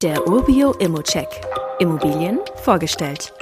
[0.00, 1.26] Der Urbio Immocheck.
[1.80, 3.32] Immobilien vorgestellt.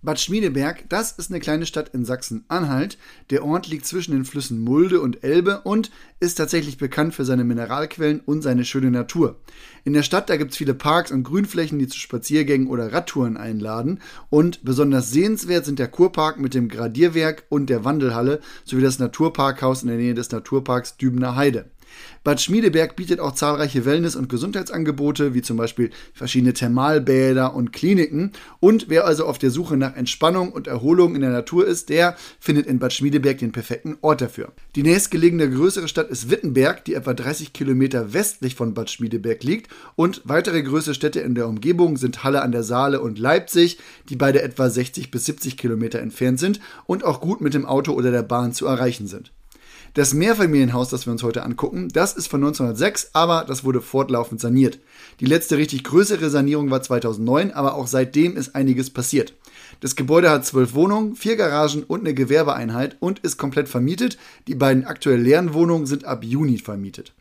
[0.00, 2.96] Bad Schmiedeberg, das ist eine kleine Stadt in Sachsen-Anhalt.
[3.28, 7.44] Der Ort liegt zwischen den Flüssen Mulde und Elbe und ist tatsächlich bekannt für seine
[7.44, 9.38] Mineralquellen und seine schöne Natur.
[9.84, 13.36] In der Stadt, da gibt es viele Parks und Grünflächen, die zu Spaziergängen oder Radtouren
[13.36, 14.00] einladen.
[14.30, 19.82] Und besonders sehenswert sind der Kurpark mit dem Gradierwerk und der Wandelhalle sowie das Naturparkhaus
[19.82, 21.70] in der Nähe des Naturparks Dübener Heide.
[22.24, 28.32] Bad Schmiedeberg bietet auch zahlreiche Wellness- und Gesundheitsangebote, wie zum Beispiel verschiedene Thermalbäder und Kliniken.
[28.58, 32.16] Und wer also auf der Suche nach Entspannung und Erholung in der Natur ist, der
[32.40, 34.52] findet in Bad Schmiedeberg den perfekten Ort dafür.
[34.74, 39.70] Die nächstgelegene größere Stadt ist Wittenberg, die etwa 30 Kilometer westlich von Bad Schmiedeberg liegt.
[39.94, 44.16] Und weitere größere Städte in der Umgebung sind Halle an der Saale und Leipzig, die
[44.16, 48.10] beide etwa 60 bis 70 Kilometer entfernt sind und auch gut mit dem Auto oder
[48.10, 49.32] der Bahn zu erreichen sind.
[49.96, 54.42] Das Mehrfamilienhaus, das wir uns heute angucken, das ist von 1906, aber das wurde fortlaufend
[54.42, 54.78] saniert.
[55.20, 59.32] Die letzte richtig größere Sanierung war 2009, aber auch seitdem ist einiges passiert.
[59.80, 64.18] Das Gebäude hat zwölf Wohnungen, vier Garagen und eine Gewerbeeinheit und ist komplett vermietet.
[64.48, 67.14] Die beiden aktuell leeren Wohnungen sind ab Juni vermietet.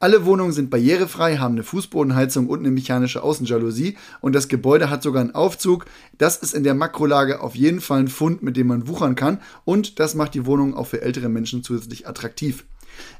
[0.00, 5.02] Alle Wohnungen sind barrierefrei, haben eine Fußbodenheizung und eine mechanische Außenjalousie und das Gebäude hat
[5.02, 5.86] sogar einen Aufzug.
[6.18, 9.40] Das ist in der Makrolage auf jeden Fall ein Fund, mit dem man wuchern kann
[9.64, 12.64] und das macht die Wohnung auch für ältere Menschen zusätzlich attraktiv.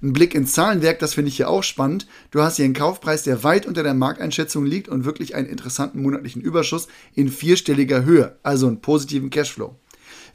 [0.03, 2.07] Ein Blick ins Zahlenwerk, das finde ich hier auch spannend.
[2.31, 6.03] Du hast hier einen Kaufpreis, der weit unter der Markteinschätzung liegt und wirklich einen interessanten
[6.03, 9.77] monatlichen Überschuss in vierstelliger Höhe, also einen positiven Cashflow.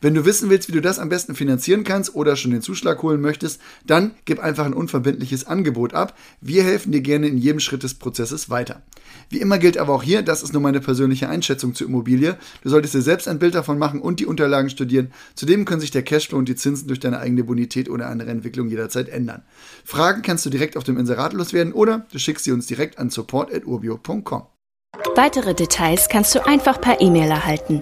[0.02, 3.02] Wenn du wissen willst, wie du das am besten finanzieren kannst oder schon den Zuschlag
[3.04, 6.18] holen möchtest, dann gib einfach ein unverbindliches Angebot ab.
[6.42, 8.82] Wir helfen dir gerne in jedem Schritt des Prozesses weiter.
[9.30, 12.38] Wie immer gilt aber auch hier, das ist nur meine persönliche Einschätzung zur Immobilie.
[12.64, 15.12] Du solltest dir selbst ein Bild davon machen und die Unterlagen studieren.
[15.36, 18.70] Zudem können sich der Cashflow und die Zinsen durch deine eigene Bonität oder andere Entwicklung
[18.70, 19.44] jederzeit ändern.
[19.84, 23.10] Fragen kannst du direkt auf dem Inserat loswerden oder du schickst sie uns direkt an
[23.10, 24.44] support.urbio.com.
[25.16, 27.82] Weitere Details kannst du einfach per E-Mail erhalten.